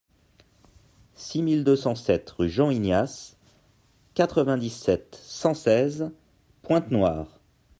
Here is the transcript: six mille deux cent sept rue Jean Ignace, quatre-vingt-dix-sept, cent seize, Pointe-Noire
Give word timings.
six 1.13 1.43
mille 1.43 1.63
deux 1.63 1.75
cent 1.75 1.93
sept 1.93 2.27
rue 2.31 2.49
Jean 2.49 2.71
Ignace, 2.71 3.37
quatre-vingt-dix-sept, 4.15 5.19
cent 5.21 5.53
seize, 5.53 6.11
Pointe-Noire 6.63 7.27